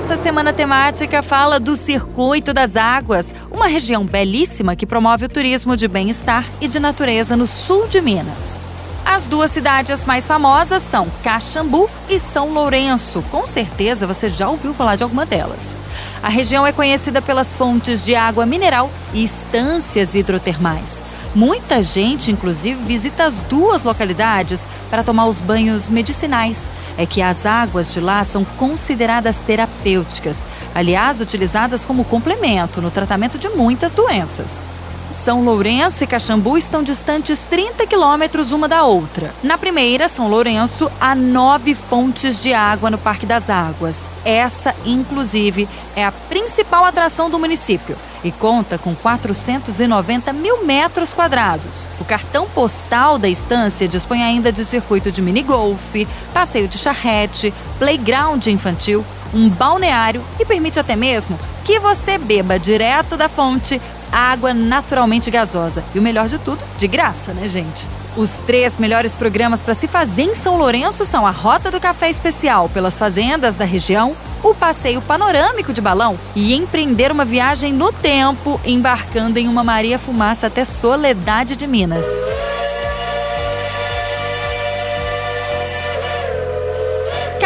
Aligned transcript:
Nossa 0.00 0.16
semana 0.16 0.52
temática 0.52 1.24
fala 1.24 1.58
do 1.58 1.74
Circuito 1.74 2.54
das 2.54 2.76
Águas, 2.76 3.34
uma 3.50 3.66
região 3.66 4.06
belíssima 4.06 4.76
que 4.76 4.86
promove 4.86 5.24
o 5.24 5.28
turismo 5.28 5.76
de 5.76 5.88
bem-estar 5.88 6.46
e 6.60 6.68
de 6.68 6.78
natureza 6.78 7.36
no 7.36 7.48
sul 7.48 7.88
de 7.88 8.00
Minas. 8.00 8.60
As 9.04 9.26
duas 9.26 9.50
cidades 9.50 10.04
mais 10.04 10.24
famosas 10.24 10.84
são 10.84 11.08
Caxambu 11.24 11.90
e 12.08 12.20
São 12.20 12.54
Lourenço. 12.54 13.24
Com 13.28 13.44
certeza 13.44 14.06
você 14.06 14.30
já 14.30 14.48
ouviu 14.48 14.72
falar 14.72 14.94
de 14.94 15.02
alguma 15.02 15.26
delas. 15.26 15.76
A 16.22 16.28
região 16.28 16.64
é 16.64 16.70
conhecida 16.70 17.20
pelas 17.20 17.52
fontes 17.52 18.04
de 18.04 18.14
água 18.14 18.46
mineral 18.46 18.88
e 19.12 19.24
estâncias 19.24 20.14
hidrotermais. 20.14 21.02
Muita 21.34 21.82
gente, 21.82 22.30
inclusive, 22.30 22.82
visita 22.84 23.24
as 23.24 23.40
duas 23.40 23.84
localidades 23.84 24.66
para 24.88 25.04
tomar 25.04 25.26
os 25.26 25.40
banhos 25.40 25.88
medicinais. 25.88 26.68
É 26.96 27.04
que 27.04 27.20
as 27.20 27.44
águas 27.44 27.92
de 27.92 28.00
lá 28.00 28.24
são 28.24 28.44
consideradas 28.44 29.40
terapêuticas, 29.40 30.46
aliás, 30.74 31.20
utilizadas 31.20 31.84
como 31.84 32.04
complemento 32.04 32.80
no 32.80 32.90
tratamento 32.90 33.38
de 33.38 33.48
muitas 33.50 33.92
doenças. 33.92 34.64
São 35.12 35.42
Lourenço 35.42 36.04
e 36.04 36.06
Caxambu 36.06 36.56
estão 36.56 36.82
distantes 36.82 37.40
30 37.40 37.86
quilômetros 37.86 38.52
uma 38.52 38.68
da 38.68 38.84
outra. 38.84 39.34
Na 39.42 39.58
primeira, 39.58 40.08
São 40.08 40.28
Lourenço, 40.28 40.90
há 41.00 41.14
nove 41.14 41.74
fontes 41.74 42.40
de 42.40 42.52
água 42.52 42.90
no 42.90 42.98
Parque 42.98 43.26
das 43.26 43.50
Águas. 43.50 44.10
Essa, 44.24 44.74
inclusive, 44.84 45.68
é 45.96 46.04
a 46.04 46.12
principal 46.12 46.84
atração 46.84 47.28
do 47.30 47.38
município 47.38 47.96
e 48.24 48.32
conta 48.32 48.78
com 48.78 48.94
490 48.94 50.32
mil 50.32 50.64
metros 50.64 51.14
quadrados. 51.14 51.88
O 52.00 52.04
cartão 52.04 52.48
postal 52.48 53.18
da 53.18 53.28
estância 53.28 53.88
dispõe 53.88 54.22
ainda 54.22 54.50
de 54.50 54.64
circuito 54.64 55.10
de 55.10 55.22
minigolf, 55.22 55.94
passeio 56.32 56.68
de 56.68 56.78
charrete, 56.78 57.52
playground 57.78 58.46
infantil, 58.46 59.04
um 59.32 59.48
balneário 59.48 60.22
e 60.38 60.44
permite 60.44 60.80
até 60.80 60.96
mesmo 60.96 61.38
que 61.64 61.78
você 61.78 62.16
beba 62.16 62.58
direto 62.58 63.16
da 63.16 63.28
fonte 63.28 63.80
água 64.12 64.52
naturalmente 64.54 65.30
gasosa. 65.30 65.84
E 65.94 65.98
o 65.98 66.02
melhor 66.02 66.28
de 66.28 66.38
tudo, 66.38 66.64
de 66.76 66.86
graça, 66.86 67.32
né, 67.32 67.48
gente? 67.48 67.86
Os 68.16 68.32
três 68.46 68.76
melhores 68.76 69.14
programas 69.14 69.62
para 69.62 69.74
se 69.74 69.86
fazer 69.86 70.22
em 70.22 70.34
São 70.34 70.56
Lourenço 70.56 71.04
são 71.04 71.26
a 71.26 71.30
Rota 71.30 71.70
do 71.70 71.80
Café 71.80 72.10
Especial 72.10 72.68
pelas 72.68 72.98
fazendas 72.98 73.54
da 73.54 73.64
região, 73.64 74.16
o 74.42 74.54
passeio 74.54 75.00
panorâmico 75.00 75.72
de 75.72 75.80
balão 75.80 76.18
e 76.34 76.54
empreender 76.54 77.12
uma 77.12 77.24
viagem 77.24 77.72
no 77.72 77.92
tempo, 77.92 78.60
embarcando 78.64 79.38
em 79.38 79.46
uma 79.46 79.62
Maria 79.62 79.98
Fumaça 79.98 80.48
até 80.48 80.64
Soledade 80.64 81.54
de 81.54 81.66
Minas. 81.66 82.06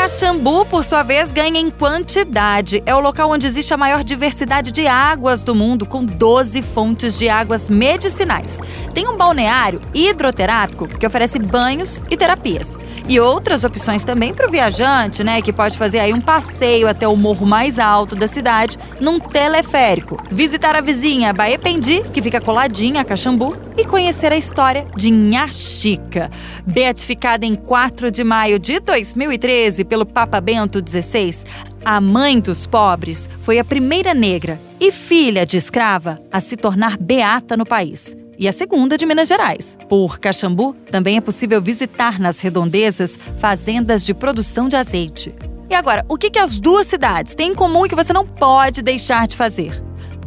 Caxambu, 0.03 0.67
por 0.67 0.85
sua 0.85 1.05
vez, 1.05 1.31
ganha 1.31 1.61
em 1.61 1.71
quantidade. 1.71 2.83
É 2.85 2.93
o 2.93 2.99
local 2.99 3.31
onde 3.31 3.47
existe 3.47 3.73
a 3.73 3.77
maior 3.77 4.03
diversidade 4.03 4.73
de 4.73 4.85
águas 4.85 5.45
do 5.45 5.55
mundo, 5.55 5.87
com 5.87 6.05
12 6.05 6.61
fontes 6.61 7.17
de 7.17 7.29
águas 7.29 7.69
medicinais. 7.69 8.59
Tem 8.93 9.07
um 9.07 9.17
balneário 9.17 9.81
hidroterápico 9.95 10.89
que 10.89 11.07
oferece 11.07 11.39
banhos 11.39 12.03
e 12.11 12.17
terapias. 12.17 12.77
E 13.09 13.21
outras 13.21 13.63
opções 13.63 14.05
também 14.05 14.35
para 14.35 14.49
o 14.49 14.51
viajante, 14.51 15.23
né, 15.23 15.41
que 15.41 15.53
pode 15.53 15.79
fazer 15.79 16.01
aí 16.01 16.13
um 16.13 16.21
passeio 16.21 16.89
até 16.89 17.07
o 17.07 17.15
morro 17.15 17.47
mais 17.47 17.79
alto 17.79 18.17
da 18.17 18.27
cidade 18.27 18.77
num 18.99 19.21
teleférico. 19.21 20.17
Visitar 20.33 20.75
a 20.75 20.81
vizinha 20.81 21.33
Baependi, 21.33 22.01
Pendi, 22.01 22.11
que 22.11 22.21
fica 22.21 22.41
coladinha 22.41 23.03
a 23.03 23.05
Caxambu, 23.05 23.57
e 23.77 23.85
conhecer 23.85 24.33
a 24.33 24.37
história 24.37 24.87
de 24.97 25.13
Chica. 25.51 26.31
Beatificada 26.67 27.47
em 27.47 27.55
4 27.55 28.11
de 28.11 28.23
maio 28.23 28.59
de 28.59 28.81
2013 28.81 29.85
pelo 29.93 30.07
Papa 30.07 30.41
Bento 30.41 30.79
XVI, 30.79 31.45
a 31.85 32.01
mãe 32.01 32.41
dos 32.41 32.67
pobres 32.67 33.29
foi 33.43 33.59
a 33.59 33.65
primeira 33.65 34.15
negra 34.15 34.59
e 34.81 34.91
filha 34.91 35.45
de 35.45 35.59
escrava 35.59 36.19
a 36.33 36.41
se 36.41 36.57
tornar 36.57 36.97
beata 36.97 37.59
no 37.59 37.67
país. 37.67 38.17
E 38.39 38.49
a 38.49 38.53
segunda 38.55 38.97
de 38.97 39.05
Minas 39.05 39.29
Gerais. 39.29 39.77
Por 39.91 40.19
Caxambu, 40.19 40.75
também 40.91 41.19
é 41.19 41.21
possível 41.21 41.61
visitar 41.61 42.19
nas 42.19 42.41
redondezas 42.41 43.19
fazendas 43.39 44.03
de 44.03 44.15
produção 44.15 44.67
de 44.67 44.77
azeite. 44.77 45.35
E 45.69 45.75
agora, 45.75 46.07
o 46.09 46.17
que, 46.17 46.31
que 46.31 46.39
as 46.39 46.59
duas 46.59 46.87
cidades 46.87 47.35
têm 47.35 47.51
em 47.51 47.55
comum 47.55 47.85
e 47.85 47.89
que 47.91 47.95
você 47.95 48.15
não 48.15 48.27
pode 48.27 48.81
deixar 48.81 49.27
de 49.27 49.37
fazer? 49.37 49.79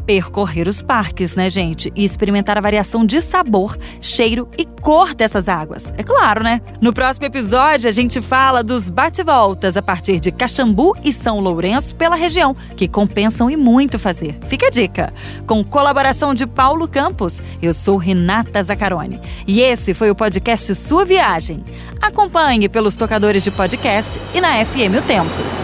Percorrer 0.06 0.68
os 0.68 0.82
parques, 0.82 1.36
né, 1.36 1.50
gente? 1.50 1.92
E 1.96 2.04
experimentar 2.04 2.58
a 2.58 2.62
variação 2.62 3.06
de 3.06 3.22
sabor, 3.22 3.78
cheiro 4.00 4.48
e 4.58 4.66
cor 4.66 5.14
dessas 5.16 5.50
águas. 5.50 5.92
É 5.98 6.04
claro, 6.04 6.44
né? 6.44 6.62
No 6.80 6.94
próximo 6.94 7.26
episódio, 7.26 7.90
a 7.90 7.92
gente 7.92 8.22
fala 8.22 8.64
dos 8.64 8.90
bate-voltas 8.90 9.76
a 9.76 9.82
partir 9.82 10.20
de 10.20 10.32
Caxambu 10.32 10.96
e 11.04 11.12
São 11.12 11.40
Lourenço 11.40 11.96
pela 11.96 12.16
região, 12.16 12.56
que 12.76 12.88
compensam 12.88 13.50
e 13.50 13.58
muito 13.58 13.98
fazer. 13.98 14.38
Fica 14.48 14.68
a 14.68 14.70
dica. 14.70 15.14
Com 15.48 15.64
colaboração 15.64 16.34
de 16.34 16.46
Paulo 16.46 16.88
Campos, 16.88 17.42
eu 17.62 17.74
sou 17.74 17.98
Renata 17.98 18.62
Zacarone. 18.62 19.20
E 19.48 19.62
esse 19.62 19.94
foi 19.94 20.12
o 20.12 20.16
podcast 20.16 20.74
Sua 20.76 21.06
Viagem. 21.06 21.64
Acompanhe 22.02 22.70
pelos 22.70 22.96
tocadores 22.96 23.44
de 23.44 23.52
podcast 23.52 24.20
e 24.34 24.42
na 24.42 24.64
FM 24.66 25.00
O 25.00 25.02
Tempo. 25.02 25.55